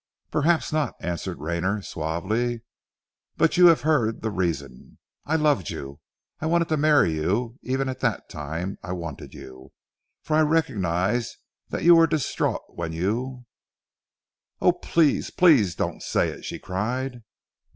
"Perhaps 0.31 0.73
not," 0.73 0.95
answered 0.99 1.39
Rayner 1.39 1.79
suavely. 1.83 2.63
"But 3.37 3.55
you 3.55 3.67
have 3.67 3.81
heard 3.81 4.23
the 4.23 4.31
reason. 4.31 4.97
I 5.25 5.35
loved 5.35 5.69
you. 5.69 5.99
I 6.39 6.47
wanted 6.47 6.69
to 6.69 6.77
marry 6.77 7.13
you, 7.13 7.59
even 7.61 7.87
at 7.87 7.99
that 7.99 8.27
time 8.27 8.79
I 8.81 8.93
wanted 8.93 9.35
you; 9.35 9.73
for 10.23 10.35
I 10.37 10.41
recognized 10.41 11.35
that 11.69 11.83
you 11.83 11.93
were 11.95 12.07
distraught 12.07 12.63
when 12.69 12.93
you" 12.93 13.45
"Oh 14.59 14.71
please! 14.71 15.29
Please! 15.29 15.75
Do 15.75 15.91
not 15.91 16.01
say 16.01 16.29
it!" 16.29 16.45
she 16.45 16.57
cried. 16.57 17.21